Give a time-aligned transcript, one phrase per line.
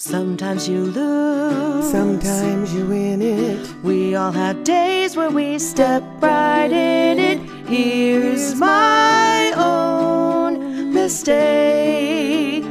[0.00, 1.90] Sometimes you lose.
[1.90, 3.68] Sometimes you win it.
[3.82, 7.40] We all have days where we step right in it.
[7.68, 12.62] Here's my own mistake.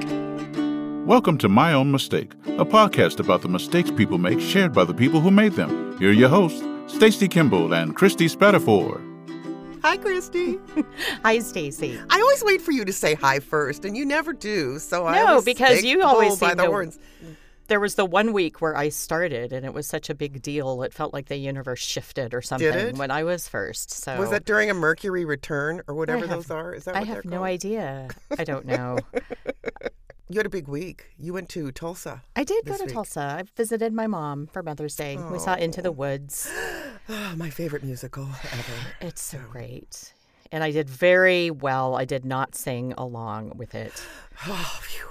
[1.06, 4.94] Welcome to My Own Mistake, a podcast about the mistakes people make shared by the
[4.94, 6.00] people who made them.
[6.00, 9.02] Here are your hosts, Stacey Kimble and Christy Spadafore.
[9.88, 10.60] Hi, Christy.
[11.24, 11.98] Hi, Stacey.
[12.10, 14.80] I always wait for you to say hi first, and you never do.
[14.80, 16.92] So I No, because you always by seem the to-
[17.68, 20.84] There was the one week where I started, and it was such a big deal.
[20.84, 23.92] It felt like the universe shifted or something when I was first.
[23.92, 26.74] So Was that during a Mercury return or whatever have- those are?
[26.74, 28.10] Is that I have no idea.
[28.38, 29.00] I don't know.
[30.30, 31.14] You had a big week.
[31.18, 32.22] You went to Tulsa.
[32.36, 32.94] I did go to week.
[32.94, 33.38] Tulsa.
[33.40, 35.16] I visited my mom for Mother's Day.
[35.32, 36.52] We saw Into the Woods.
[37.08, 38.74] Oh, my favorite musical ever.
[39.00, 40.14] It's so great.
[40.52, 41.96] And I did very well.
[41.96, 43.94] I did not sing along with it.
[44.48, 45.08] Oh, phew.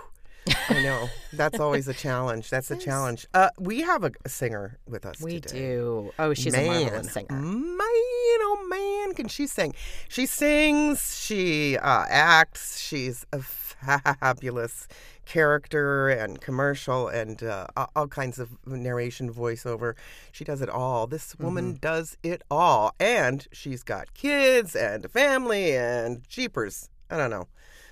[0.68, 1.08] I know.
[1.32, 2.50] That's always a challenge.
[2.50, 3.26] That's a challenge.
[3.34, 5.58] Uh, we have a, a singer with us We today.
[5.58, 6.12] do.
[6.18, 7.26] Oh, she's man, a marvelous singer.
[7.34, 9.74] Man, oh man, can she sing?
[10.08, 14.88] She sings, she uh, acts, she's a fabulous
[15.24, 19.94] character and commercial and uh, all- kinds of narration voiceover.
[20.32, 21.06] She does it all.
[21.06, 21.76] This woman Mm-hmm.
[21.80, 22.94] does it all.
[23.00, 26.88] And she's got kids and a family and jeepers.
[27.10, 27.48] I don't know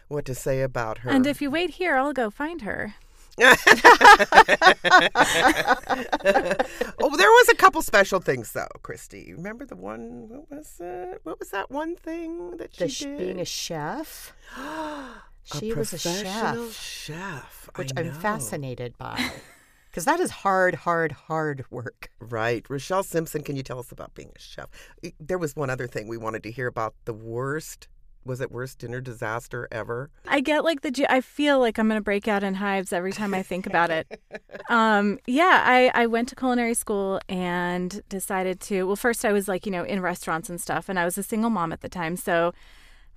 [0.08, 1.10] what to say about her.
[1.10, 2.94] And if you wait here, I'll go find her.
[3.40, 3.56] oh,
[7.16, 9.32] there was a couple special things though, Christy.
[9.34, 10.28] Remember the one?
[10.28, 11.20] What was it?
[11.24, 13.18] What was that one thing that she The sh- did?
[13.18, 14.32] being a chef.
[15.52, 19.30] A She was a professional chef, chef, I which I'm fascinated by.
[19.90, 22.08] Because that is hard, hard, hard work.
[22.18, 23.44] Right, Roshelle Simpson.
[23.44, 24.66] Can you tell us about being a chef?
[25.20, 26.94] There was one other thing we wanted to hear about.
[27.04, 27.86] The worst
[28.24, 30.10] was it worst dinner disaster ever?
[30.26, 31.06] I get like the.
[31.08, 33.90] I feel like I'm going to break out in hives every time I think about
[33.90, 34.20] it.
[34.70, 38.84] Um, yeah, I, I went to culinary school and decided to.
[38.84, 41.22] Well, first I was like, you know, in restaurants and stuff, and I was a
[41.22, 42.16] single mom at the time.
[42.16, 42.54] So,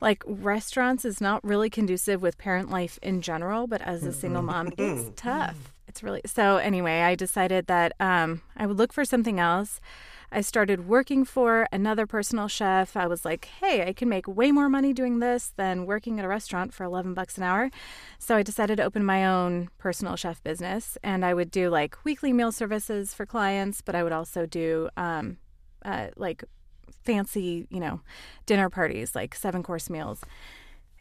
[0.01, 4.41] like, restaurants is not really conducive with parent life in general, but as a single
[4.41, 5.73] mom, it's tough.
[5.87, 6.21] It's really.
[6.25, 9.79] So, anyway, I decided that um, I would look for something else.
[10.31, 12.97] I started working for another personal chef.
[12.97, 16.25] I was like, hey, I can make way more money doing this than working at
[16.25, 17.71] a restaurant for 11 bucks an hour.
[18.19, 20.97] So I decided to open my own personal chef business.
[21.01, 24.89] And I would do like weekly meal services for clients, but I would also do
[24.97, 25.37] um,
[25.85, 26.43] uh, like
[27.05, 28.01] fancy, you know,
[28.45, 30.21] dinner parties, like seven course meals.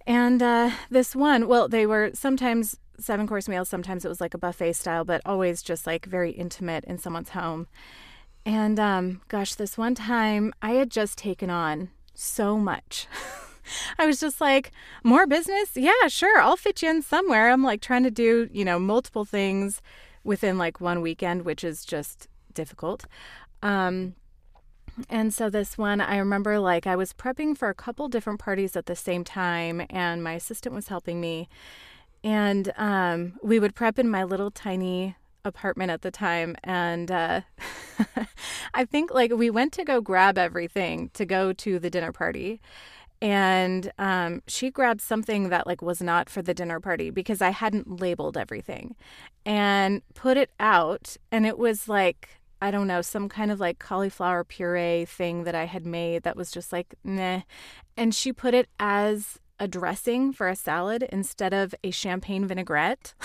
[0.06, 4.34] And uh, this one, well, they were sometimes seven course meals, sometimes it was like
[4.34, 7.66] a buffet style, but always just like very intimate in someone's home.
[8.46, 13.08] And um, gosh, this one time I had just taken on so much.
[13.98, 14.70] I was just like,
[15.02, 15.70] more business?
[15.74, 16.40] Yeah, sure.
[16.40, 17.50] I'll fit you in somewhere.
[17.50, 19.82] I'm like trying to do, you know, multiple things
[20.22, 23.06] within like one weekend, which is just difficult.
[23.64, 24.14] Um,
[25.10, 28.76] and so this one, I remember like I was prepping for a couple different parties
[28.76, 31.48] at the same time, and my assistant was helping me.
[32.22, 36.56] And um, we would prep in my little tiny apartment at the time.
[36.64, 37.40] And uh,
[38.74, 42.60] I think like we went to go grab everything to go to the dinner party.
[43.22, 47.50] And um, she grabbed something that like was not for the dinner party because I
[47.50, 48.94] hadn't labeled everything,
[49.46, 51.16] and put it out.
[51.32, 52.28] And it was like
[52.60, 56.36] I don't know some kind of like cauliflower puree thing that I had made that
[56.36, 57.40] was just like nah.
[57.96, 63.14] And she put it as a dressing for a salad instead of a champagne vinaigrette.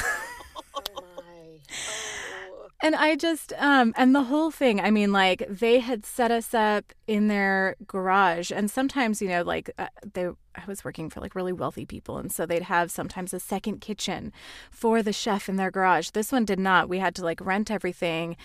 [2.84, 6.52] And I just, um, and the whole thing, I mean, like they had set us
[6.53, 8.52] up in their garage.
[8.52, 12.18] And sometimes, you know, like uh, they, I was working for like really wealthy people.
[12.18, 14.34] And so they'd have sometimes a second kitchen
[14.72, 16.09] for the chef in their garage.
[16.09, 16.90] This one did not.
[16.90, 18.36] We had to like rent everything.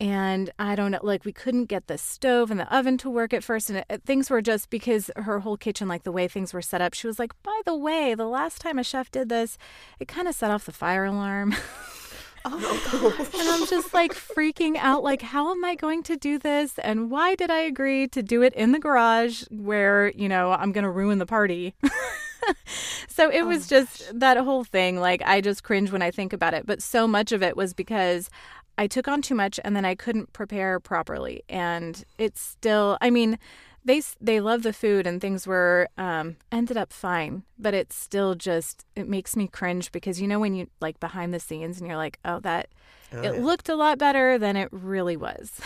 [0.00, 3.34] And I don't know, like we couldn't get the stove and the oven to work
[3.34, 3.68] at first.
[3.68, 6.80] And it, things were just because her whole kitchen, like the way things were set
[6.80, 9.58] up, she was like, by the way, the last time a chef did this,
[10.00, 11.54] it kind of set off the fire alarm.
[12.44, 16.78] And I'm just like freaking out like how am I going to do this?
[16.78, 20.72] And why did I agree to do it in the garage where, you know, I'm
[20.72, 21.74] going to ruin the party.
[23.08, 26.32] so it oh was just that whole thing like I just cringe when I think
[26.32, 28.28] about it, but so much of it was because
[28.78, 31.42] I took on too much and then I couldn't prepare properly.
[31.48, 33.38] And it's still I mean
[33.84, 38.34] they they love the food and things were um, ended up fine, but it's still
[38.34, 41.86] just it makes me cringe because you know when you like behind the scenes and
[41.86, 42.68] you're like, oh that
[43.12, 45.60] it looked a lot better than it really was.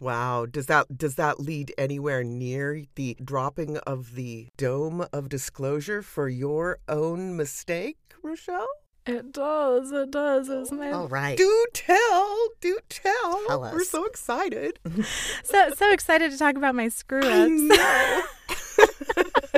[0.00, 0.46] Wow.
[0.46, 6.28] Does that does that lead anywhere near the dropping of the dome of disclosure for
[6.28, 8.68] your own mistake, Roshelle?
[9.08, 9.90] It does.
[9.90, 10.50] It does.
[10.50, 11.36] It's my All right.
[11.36, 13.40] Do tell, do tell.
[13.46, 14.78] Tell We're so excited.
[15.44, 17.24] so so excited to talk about my screw ups.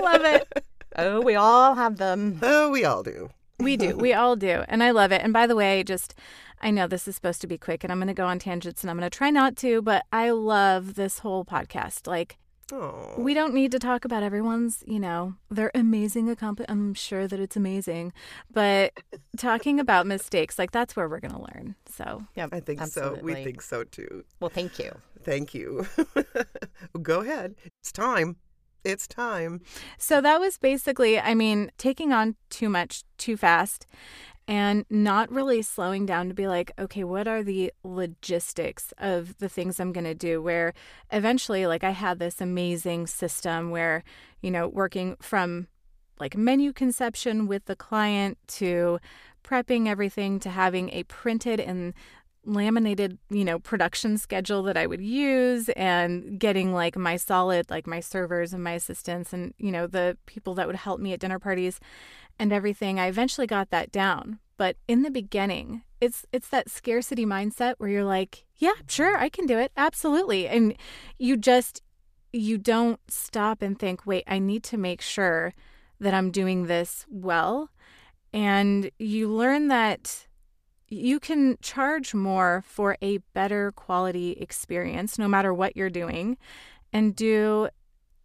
[0.00, 0.64] love it.
[0.94, 2.38] Oh, we all have them.
[2.43, 3.31] oh, we all do.
[3.58, 3.97] We do.
[3.97, 4.62] We all do.
[4.69, 5.23] And I love it.
[5.23, 6.14] And by the way, just
[6.61, 8.82] I know this is supposed to be quick and I'm going to go on tangents
[8.82, 12.06] and I'm going to try not to, but I love this whole podcast.
[12.06, 12.38] Like
[12.72, 16.70] Oh, we don't need to talk about everyone's, you know, their amazing accomplishment.
[16.70, 18.12] I'm sure that it's amazing,
[18.52, 18.93] but
[19.37, 21.75] talking about mistakes, like that's where we're going to learn.
[21.87, 23.19] So, Yep, I think so.
[23.22, 24.25] We think so too.
[24.40, 24.93] Well, thank you.
[25.22, 25.87] Thank you.
[27.02, 27.55] Go ahead.
[27.81, 28.37] It's time.
[28.82, 29.61] It's time.
[29.99, 33.87] so that was basically, I mean, taking on too much too fast
[34.50, 39.49] and not really slowing down to be like, okay, what are the logistics of the
[39.49, 40.43] things I'm going to do?
[40.43, 40.75] Where
[41.12, 44.02] eventually, like, I had this amazing system where,
[44.43, 45.69] you know, working from
[46.19, 48.99] like menu conception with the client to
[49.44, 51.94] prepping everything to having a printed and
[52.44, 57.87] laminated, you know, production schedule that I would use and getting like my solid, like
[57.87, 61.20] my servers and my assistants and, you know, the people that would help me at
[61.20, 61.79] dinner parties
[62.40, 62.98] and everything.
[62.98, 64.40] I eventually got that down.
[64.56, 69.28] But in the beginning, it's it's that scarcity mindset where you're like, yeah, sure, I
[69.28, 69.70] can do it.
[69.76, 70.48] Absolutely.
[70.48, 70.75] And
[71.19, 71.82] you just
[72.32, 75.52] you don't stop and think, wait, I need to make sure
[76.00, 77.70] that I'm doing this well.
[78.32, 80.26] And you learn that
[80.88, 86.37] you can charge more for a better quality experience no matter what you're doing
[86.92, 87.69] and do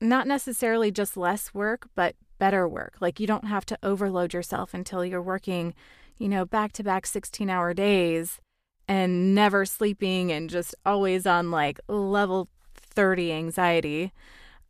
[0.02, 2.96] not necessarily just less work, but better work.
[3.00, 5.74] Like you don't have to overload yourself until you're working,
[6.18, 8.40] you know, back to back 16 hour days
[8.88, 14.12] and never sleeping and just always on like level 30 anxiety.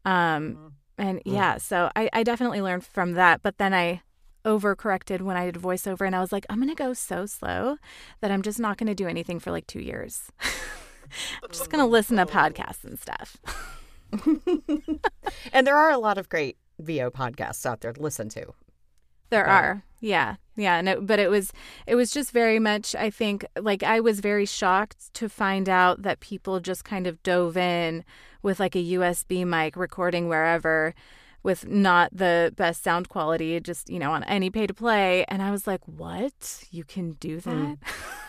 [0.05, 3.41] Um, and yeah, so I, I definitely learned from that.
[3.41, 4.01] But then I
[4.45, 7.77] overcorrected when I did voiceover and I was like, I'm going to go so slow
[8.21, 10.31] that I'm just not going to do anything for like two years.
[11.43, 13.37] I'm just going to listen to podcasts and stuff.
[15.53, 18.53] And there are a lot of great VO podcasts out there to listen to.
[19.29, 19.63] There Right.
[19.63, 19.83] are.
[20.01, 20.35] Yeah.
[20.55, 21.51] Yeah, and it, but it was
[21.85, 26.03] it was just very much I think like I was very shocked to find out
[26.03, 28.05] that people just kind of dove in
[28.41, 30.93] with like a USB mic recording wherever
[31.43, 35.41] with not the best sound quality just, you know, on any pay to play and
[35.41, 36.63] I was like, "What?
[36.71, 37.77] You can do that?"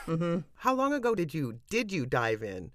[0.07, 0.39] Mm-hmm.
[0.57, 2.73] How long ago did you did you dive in?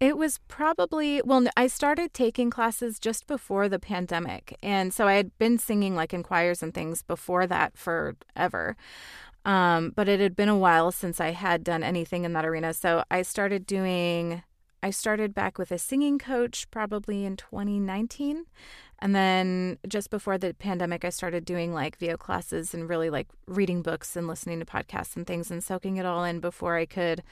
[0.00, 4.56] It was probably, well, I started taking classes just before the pandemic.
[4.62, 8.76] And so I had been singing like in choirs and things before that forever.
[9.44, 12.72] Um, but it had been a while since I had done anything in that arena.
[12.74, 14.42] So I started doing,
[14.82, 18.46] I started back with a singing coach probably in 2019.
[19.00, 23.28] And then just before the pandemic, I started doing like VO classes and really like
[23.46, 26.86] reading books and listening to podcasts and things and soaking it all in before I
[26.86, 27.22] could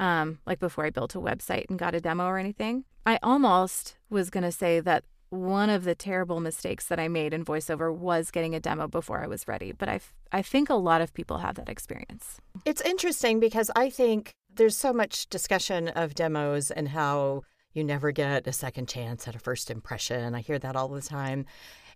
[0.00, 2.84] um, like before I built a website and got a demo or anything.
[3.06, 7.32] I almost was going to say that one of the terrible mistakes that I made
[7.32, 10.00] in voiceover was getting a demo before I was ready, but I,
[10.32, 12.40] I think a lot of people have that experience.
[12.64, 17.42] It's interesting because I think there's so much discussion of demos and how
[17.74, 20.34] you never get a second chance at a first impression.
[20.34, 21.44] I hear that all the time.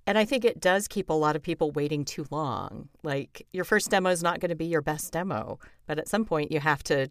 [0.06, 2.90] And I think it does keep a lot of people waiting too long.
[3.02, 6.24] Like your first demo is not going to be your best demo, but at some
[6.24, 7.08] point you have to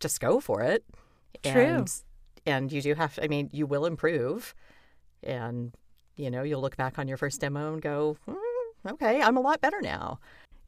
[0.00, 0.84] just go for it.
[1.42, 1.62] True.
[1.62, 1.92] And,
[2.46, 4.54] and you do have, I mean, you will improve.
[5.22, 5.72] And,
[6.16, 9.40] you know, you'll look back on your first demo and go, "Hmm, okay, I'm a
[9.40, 10.18] lot better now.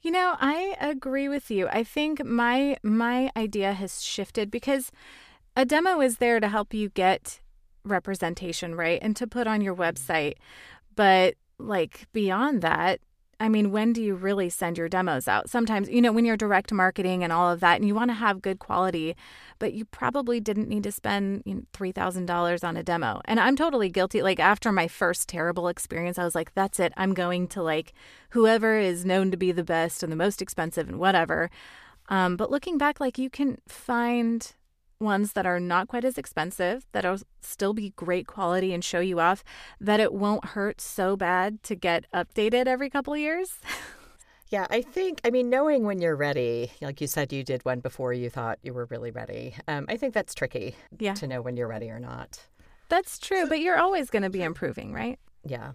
[0.02, 1.68] You know, I agree with you.
[1.68, 4.90] I think my my idea has shifted because
[5.56, 7.40] a demo is there to help you get
[7.84, 8.98] representation, right?
[9.00, 10.34] And to put on your website.
[10.96, 13.00] But like beyond that,
[13.42, 15.50] I mean, when do you really send your demos out?
[15.50, 18.14] Sometimes, you know, when you're direct marketing and all of that, and you want to
[18.14, 19.16] have good quality,
[19.58, 23.20] but you probably didn't need to spend you know, $3,000 on a demo.
[23.24, 24.22] And I'm totally guilty.
[24.22, 26.92] Like, after my first terrible experience, I was like, that's it.
[26.96, 27.92] I'm going to like
[28.30, 31.50] whoever is known to be the best and the most expensive and whatever.
[32.08, 34.54] Um, but looking back, like, you can find
[35.02, 39.20] ones that are not quite as expensive, that'll still be great quality and show you
[39.20, 39.44] off,
[39.80, 43.58] that it won't hurt so bad to get updated every couple of years.
[44.48, 47.80] Yeah, I think, I mean, knowing when you're ready, like you said, you did one
[47.80, 49.54] before you thought you were really ready.
[49.66, 51.14] Um, I think that's tricky Yeah.
[51.14, 52.38] to know when you're ready or not.
[52.90, 55.18] That's true, but you're always going to be improving, right?
[55.46, 55.72] Yeah,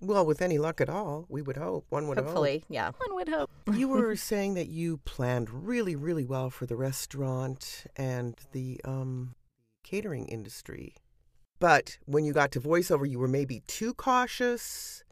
[0.00, 1.86] Well, with any luck at all, we would hope.
[1.88, 2.26] One would hope.
[2.26, 2.64] hopefully.
[2.68, 2.92] Yeah.
[2.98, 3.50] One would hope.
[3.66, 3.76] hope.
[3.76, 9.34] You were saying that you planned really, really well for the restaurant and the um,
[9.82, 10.94] catering industry.
[11.58, 15.02] But when you got to voiceover, you were maybe too cautious.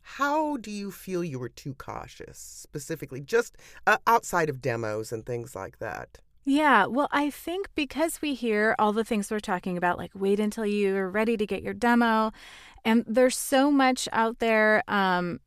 [0.00, 5.26] how do you feel you were too cautious, specifically, just uh, outside of demos and
[5.26, 6.18] things like that?
[6.50, 10.40] Yeah, well, I think because we hear all the things we're talking about, like wait
[10.40, 12.32] until you're ready to get your demo,
[12.86, 15.40] and there's so much out there, um,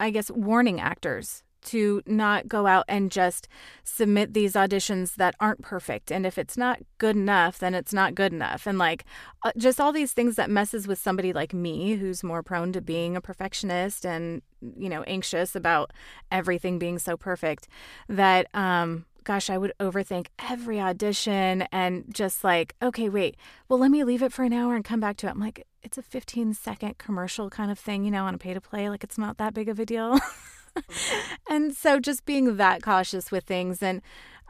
[0.00, 3.46] I guess, warning actors to not go out and just
[3.84, 8.16] submit these auditions that aren't perfect and if it's not good enough then it's not
[8.16, 9.04] good enough and like
[9.44, 12.80] uh, just all these things that messes with somebody like me who's more prone to
[12.80, 14.42] being a perfectionist and
[14.76, 15.92] you know anxious about
[16.32, 17.68] everything being so perfect
[18.08, 23.36] that um gosh, I would overthink every audition and just like, okay, wait,
[23.68, 25.30] well, let me leave it for an hour and come back to it.
[25.30, 28.54] I'm like, it's a 15 second commercial kind of thing, you know, on a pay
[28.54, 28.88] to play.
[28.88, 30.18] Like, it's not that big of a deal.
[31.48, 34.00] and so just being that cautious with things and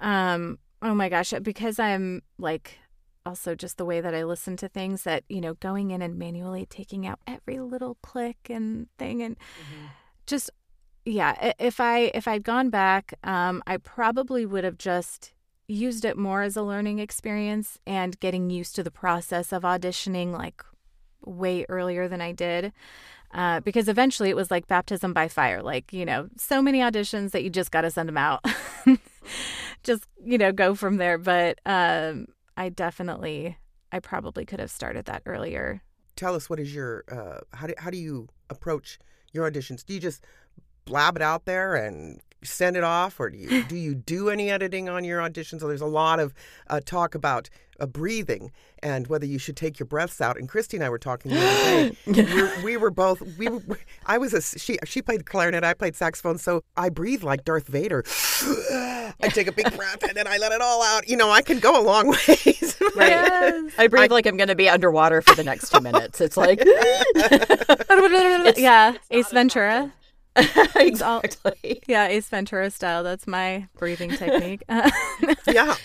[0.00, 2.79] um oh my gosh because i'm like
[3.25, 6.19] also just the way that i listen to things that you know going in and
[6.19, 9.87] manually taking out every little click and thing and mm-hmm.
[10.26, 10.50] just
[11.04, 15.32] yeah if i if i'd gone back um i probably would have just
[15.68, 20.32] used it more as a learning experience and getting used to the process of auditioning
[20.32, 20.62] like
[21.25, 22.73] way earlier than i did
[23.35, 25.62] uh, because eventually it was like baptism by fire.
[25.62, 28.44] Like, you know, so many auditions that you just got to send them out.
[29.82, 31.18] just, you know, go from there.
[31.18, 33.56] But um, I definitely,
[33.90, 35.82] I probably could have started that earlier.
[36.14, 38.99] Tell us what is your, uh, how, do, how do you approach
[39.32, 39.85] your auditions?
[39.85, 40.26] Do you just
[40.85, 44.51] blab it out there and send it off, or do you do you do any
[44.51, 45.61] editing on your auditions?
[45.61, 46.35] So there's a lot of
[46.69, 47.49] uh, talk about
[47.81, 50.37] uh, breathing and whether you should take your breaths out.
[50.37, 51.97] And Christy and I were talking the other day.
[52.07, 55.75] we, were, we were both we were, I was a she she played clarinet, I
[55.75, 58.05] played saxophone, so I breathe like Darth Vader.
[59.21, 61.09] I take a big breath and then I let it all out.
[61.09, 62.77] You know, I can go a long ways.
[62.97, 63.11] right.
[63.11, 63.73] Yes.
[63.79, 66.21] I breathe I, like I'm going to be underwater for the next two minutes.
[66.21, 69.93] It's like it's, yeah, Ace Ventura.
[70.77, 71.83] exactly.
[71.87, 73.03] yeah, Ace Ventura style.
[73.03, 74.62] That's my breathing technique.
[75.47, 75.77] yeah.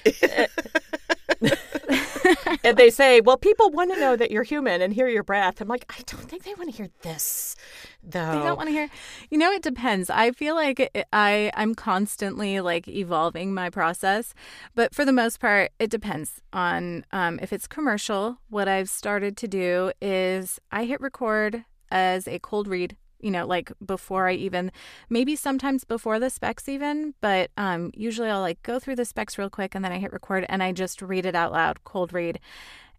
[2.64, 5.60] and they say, "Well, people want to know that you're human and hear your breath."
[5.60, 7.56] I'm like, I don't think they want to hear this,
[8.02, 8.32] though.
[8.32, 8.90] They don't want to hear.
[9.30, 10.10] You know, it depends.
[10.10, 14.34] I feel like it, I I'm constantly like evolving my process,
[14.76, 18.38] but for the most part, it depends on um, if it's commercial.
[18.50, 23.46] What I've started to do is I hit record as a cold read you know,
[23.46, 24.72] like before I even,
[25.10, 29.38] maybe sometimes before the specs even, but um, usually I'll like go through the specs
[29.38, 32.14] real quick and then I hit record and I just read it out loud, cold
[32.14, 32.40] read.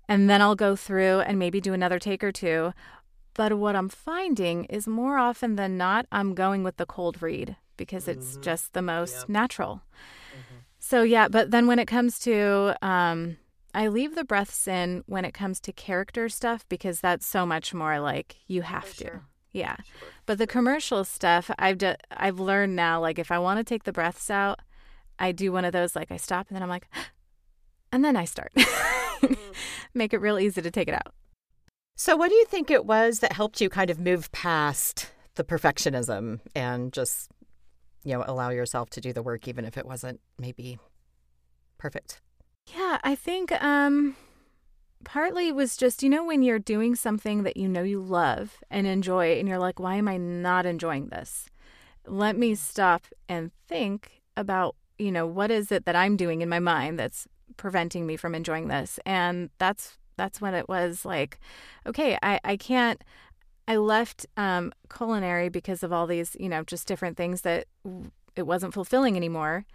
[0.08, 2.72] And then I'll go through and maybe do another take or two.
[3.34, 7.56] But what I'm finding is more often than not, I'm going with the cold read
[7.76, 8.42] because it's mm-hmm.
[8.42, 9.32] just the most yeah.
[9.32, 9.82] natural.
[10.32, 10.56] Mm-hmm.
[10.78, 13.36] So, yeah, but then when it comes to, um,
[13.74, 17.72] I leave the breaths in when it comes to character stuff because that's so much
[17.74, 19.04] more like you have to.
[19.04, 19.27] Sure.
[19.52, 19.76] Yeah.
[20.26, 23.84] But the commercial stuff, I've d- I've learned now like if I want to take
[23.84, 24.60] the breaths out,
[25.18, 26.88] I do one of those like I stop and then I'm like
[27.92, 28.52] and then I start.
[28.54, 29.36] Mm.
[29.94, 31.14] Make it real easy to take it out.
[31.96, 35.44] So what do you think it was that helped you kind of move past the
[35.44, 37.30] perfectionism and just
[38.04, 40.78] you know allow yourself to do the work even if it wasn't maybe
[41.78, 42.20] perfect?
[42.76, 44.14] Yeah, I think um
[45.04, 48.86] partly was just, you know, when you're doing something that you know you love and
[48.86, 51.48] enjoy, and you're like, why am I not enjoying this?
[52.06, 56.48] Let me stop and think about, you know, what is it that I'm doing in
[56.48, 57.26] my mind that's
[57.56, 58.98] preventing me from enjoying this?
[59.04, 61.38] And that's that's when it was like,
[61.86, 63.02] okay, I, I can't
[63.68, 67.66] I left um, culinary because of all these, you know, just different things that
[68.34, 69.66] it wasn't fulfilling anymore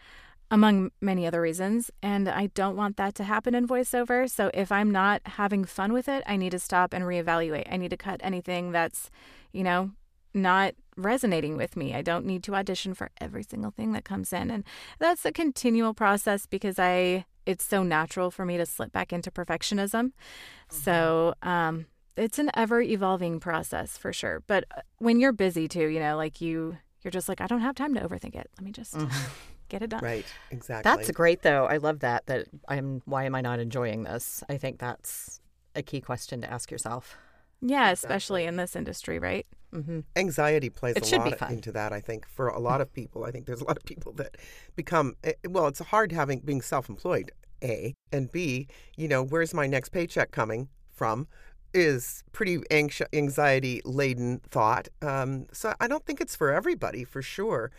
[0.53, 1.89] among many other reasons.
[2.03, 4.29] And I don't want that to happen in voiceover.
[4.29, 7.67] So if I'm not having fun with it, I need to stop and reevaluate.
[7.71, 9.09] I need to cut anything that's,
[9.51, 9.93] you know,
[10.31, 11.95] not resonating with me.
[11.95, 14.51] I don't need to audition for every single thing that comes in.
[14.51, 14.63] And
[14.99, 19.31] that's a continual process because I it's so natural for me to slip back into
[19.31, 20.11] perfectionism.
[20.11, 20.77] Mm-hmm.
[20.77, 24.43] So, um it's an ever evolving process for sure.
[24.45, 27.61] But uh, when you're busy too, you know, like you you're just like I don't
[27.61, 28.51] have time to overthink it.
[28.55, 30.03] Let me just mm-hmm get it done.
[30.03, 30.89] Right, exactly.
[30.89, 31.65] That's great, though.
[31.65, 32.25] I love that.
[32.27, 33.01] That I'm.
[33.05, 34.43] Why am I not enjoying this?
[34.49, 35.39] I think that's
[35.75, 37.17] a key question to ask yourself.
[37.61, 39.45] Yeah, especially in this industry, right?
[39.73, 40.01] Mm-hmm.
[40.15, 41.93] Anxiety plays it a lot into that.
[41.93, 44.37] I think for a lot of people, I think there's a lot of people that
[44.75, 45.67] become eh, well.
[45.67, 47.31] It's hard having being self-employed.
[47.63, 48.67] A and B.
[48.97, 51.27] You know, where's my next paycheck coming from?
[51.73, 54.89] Is pretty anxious, anxiety laden thought.
[55.01, 57.71] Um, so I don't think it's for everybody, for sure.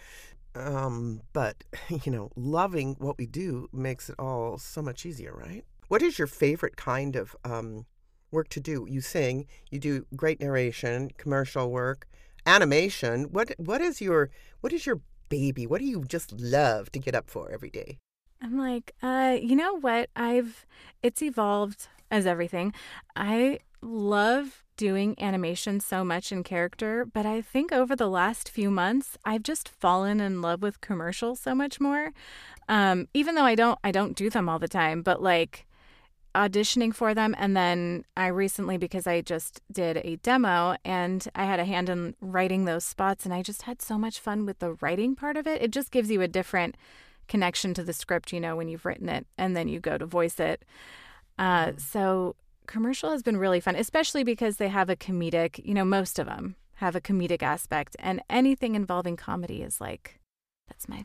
[0.54, 1.64] Um, but,
[2.04, 5.64] you know, loving what we do makes it all so much easier, right?
[5.88, 7.86] What is your favorite kind of um,
[8.30, 8.86] work to do?
[8.88, 12.06] You sing, you do great narration, commercial work,
[12.46, 13.24] animation.
[13.24, 14.30] What what is your
[14.60, 15.66] what is your baby?
[15.66, 17.98] What do you just love to get up for every day?
[18.40, 20.10] I'm like, uh, you know what?
[20.16, 20.66] I've
[21.02, 22.72] it's evolved as everything.
[23.16, 28.70] I love doing animation so much in character, but I think over the last few
[28.70, 32.12] months, I've just fallen in love with commercials so much more.
[32.68, 35.66] Um, even though I don't I don't do them all the time, but like
[36.34, 41.44] auditioning for them and then I recently because I just did a demo and I
[41.44, 44.58] had a hand in writing those spots and I just had so much fun with
[44.58, 45.62] the writing part of it.
[45.62, 46.76] It just gives you a different
[47.28, 50.06] connection to the script, you know, when you've written it and then you go to
[50.06, 50.64] voice it.
[51.38, 52.34] Uh, so
[52.66, 56.26] commercial has been really fun, especially because they have a comedic, you know, most of
[56.26, 60.18] them have a comedic aspect and anything involving comedy is like
[60.68, 61.04] that's my.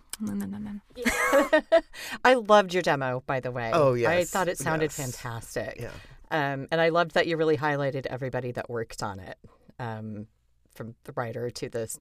[2.24, 3.72] I loved your demo, by the way.
[3.74, 4.10] Oh, yes.
[4.10, 4.96] I thought it sounded Yes.
[4.96, 5.80] fantastic.
[5.80, 5.92] Yeah.
[6.32, 9.38] Um, and I loved that you really highlighted everybody that worked on it,
[9.80, 10.28] um,
[10.76, 11.94] from the writer to the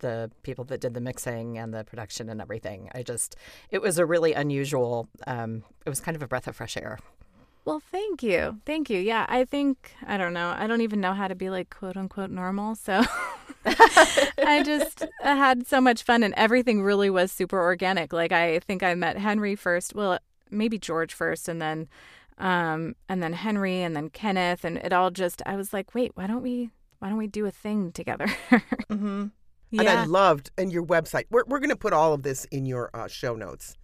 [0.00, 2.90] the people that did the mixing and the production and everything.
[2.94, 3.34] I just,
[3.70, 5.08] it was a really unusual.
[5.26, 6.98] Um, it was kind of a breath of fresh air.
[7.66, 8.60] Well, thank you.
[8.64, 9.00] Thank you.
[9.00, 10.54] Yeah, I think, I don't know.
[10.56, 12.76] I don't even know how to be like quote unquote normal.
[12.76, 13.02] So
[13.66, 18.12] I just I had so much fun and everything really was super organic.
[18.12, 21.88] Like I think I met Henry first, well, maybe George first and then
[22.38, 26.12] um and then Henry and then Kenneth and it all just I was like, "Wait,
[26.14, 26.70] why don't we
[27.00, 28.26] why don't we do a thing together?"
[28.88, 29.26] Mm-hmm.
[29.72, 29.80] yeah.
[29.80, 31.24] And I loved and your website.
[31.30, 33.76] We're we're going to put all of this in your uh, show notes.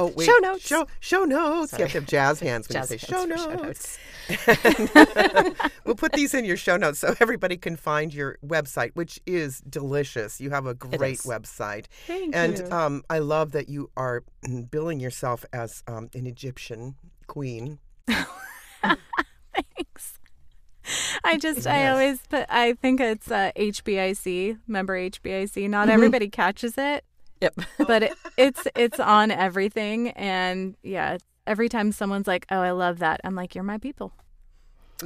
[0.00, 0.66] Oh wait, Show notes.
[0.66, 1.72] Show show notes.
[1.72, 3.98] You have to have jazz hands when Jazz you say show for show notes.
[4.28, 5.58] notes.
[5.84, 9.60] we'll put these in your show notes so everybody can find your website, which is
[9.68, 10.40] delicious.
[10.40, 12.70] You have a great website, Thank and you.
[12.70, 14.22] um, I love that you are
[14.70, 16.94] billing yourself as um, an Egyptian
[17.26, 17.78] queen.
[18.82, 20.18] Thanks.
[21.24, 24.58] I just, I always put, I think it's uh, HBIC.
[24.66, 25.68] Remember HBIC?
[25.68, 25.90] Not Mm-hmm.
[25.94, 27.04] everybody catches it,
[27.40, 27.54] Yep.
[27.86, 30.10] but it, it's it's on everything.
[30.10, 34.12] And yeah, every time someone's like, "Oh, I love that," I'm like, "You're my people."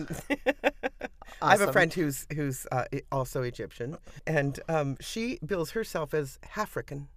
[1.43, 6.39] I have a friend who's who's uh, also Egyptian, and um, she bills herself as
[6.57, 7.09] African.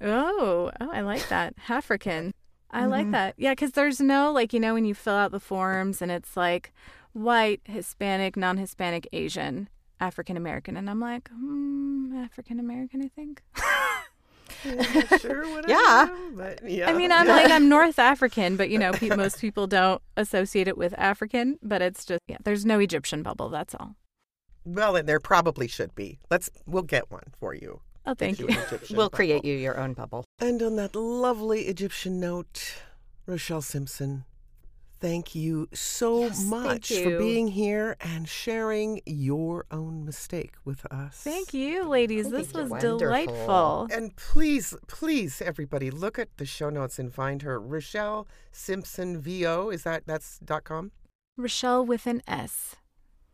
[0.00, 1.54] Oh, oh, I like that.
[1.68, 2.32] African.
[2.70, 3.12] I like Mm-hmm.
[3.12, 3.34] that.
[3.36, 6.36] Yeah, because there's no like you know when you fill out the forms and it's
[6.36, 6.72] like
[7.12, 13.42] white, Hispanic, non-Hispanic, Asian, African American, and I'm like, hmm, African American, I think.
[14.64, 15.76] I'm sure what Yeah.
[15.76, 16.88] I am, but yeah.
[16.88, 20.68] I mean, I'm like I'm North African, but you know, pe- most people don't associate
[20.68, 21.58] it with African.
[21.62, 23.48] But it's just yeah, there's no Egyptian bubble.
[23.48, 23.96] That's all.
[24.64, 26.18] well, and there probably should be.
[26.30, 27.80] Let's we'll get one for you.
[28.06, 28.48] Oh, thank you.
[28.90, 30.24] We'll create you your own bubble.
[30.38, 32.82] And on that lovely Egyptian note,
[33.26, 34.24] Roshelle Simpson,
[35.00, 40.84] thank you so Yes, thank much for being here and sharing your own mistake with
[40.92, 41.16] us.
[41.16, 42.26] Thank you, ladies.
[42.26, 42.98] I this was wonderful.
[42.98, 43.88] delightful.
[43.92, 47.58] And please, please, everybody, look at the show notes and find her.
[47.60, 49.70] Roshelle Simpson VO.
[49.70, 50.92] Is that that's dot com?
[51.36, 52.76] Roshelle with an S,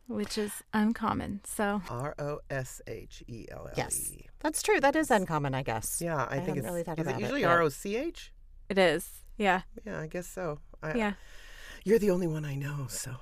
[0.07, 1.41] which is uncommon.
[1.45, 3.75] So R O S H E L L E.
[3.77, 4.13] Yes.
[4.41, 4.81] That's true.
[4.81, 6.01] That is uncommon, I guess.
[6.01, 7.45] Yeah, I, I think it's really thought is about it it usually.
[7.45, 8.33] R O C H?
[8.69, 9.09] it is.
[9.37, 9.63] Yeah.
[9.85, 10.61] Yeah, I guess so.
[10.83, 11.13] I, Yeah.
[11.87, 13.13] You're the only one I know, so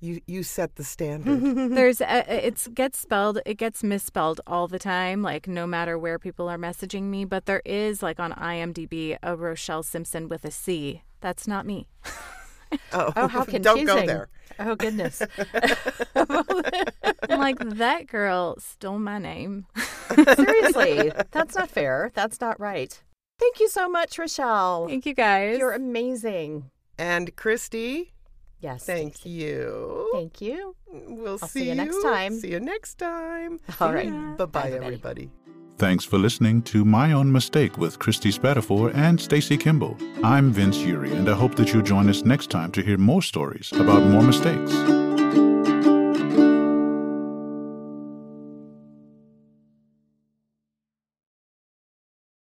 [0.00, 1.40] you you set the standard.
[1.76, 6.18] There's a, it's gets spelled it gets misspelled all the time like no matter where
[6.18, 10.50] people are messaging me but there is like on IMDb a Rochelle Simpson with a
[10.50, 11.86] C that's not me
[12.92, 13.62] oh, Oh, how confusing.
[13.62, 14.28] don't go there.
[14.58, 15.22] Oh, goodness.
[16.16, 19.66] I'm like that girl stole my name
[20.34, 22.10] Seriously, that's not fair.
[22.14, 23.00] That's not right.
[23.38, 24.88] Thank you so much, Roshelle.
[24.88, 26.70] thank you guys You're amazing.
[27.00, 28.12] And Christy,
[28.60, 28.84] Yes.
[28.84, 29.30] thank Stacey.
[29.30, 30.08] you.
[30.12, 30.76] Thank you.
[30.92, 32.34] We'll I'll see, see you next time.
[32.38, 33.58] See you next time.
[33.80, 34.12] All right.
[34.36, 34.86] Bye bye, Bye, everybody.
[34.86, 35.30] everybody.
[35.78, 39.96] Thanks for listening to My Own Mistake with Christy Spadafore and Stacey Kimble.
[40.22, 43.22] I'm Vince Eury, and I hope that you'll join us next time to hear more
[43.22, 44.70] stories about more mistakes.